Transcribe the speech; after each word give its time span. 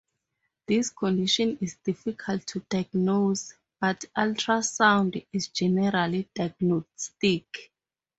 This 0.65 0.89
condition 0.89 1.59
is 1.61 1.75
difficult 1.83 2.47
to 2.47 2.61
diagnose, 2.71 3.53
but 3.79 4.03
ultrasound 4.17 5.27
is 5.31 5.49
generally 5.49 6.27
diagnostic. 6.33 7.71